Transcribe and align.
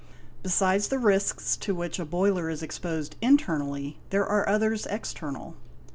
Besides 0.41 0.87
the 0.87 0.97
risks 0.97 1.55
to 1.57 1.75
which 1.75 1.99
a 1.99 2.05
boiler 2.05 2.49
is 2.49 2.63
exposed 2.63 3.15
internally 3.21 3.99
there 4.09 4.25
are 4.25 4.49
others 4.49 4.87
external. 4.87 5.55